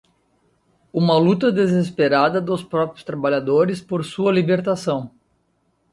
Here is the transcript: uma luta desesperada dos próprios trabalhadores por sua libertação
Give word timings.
uma 0.91 1.15
luta 1.19 1.51
desesperada 1.51 2.41
dos 2.41 2.63
próprios 2.63 3.03
trabalhadores 3.03 3.81
por 3.81 4.03
sua 4.03 4.31
libertação 4.31 5.11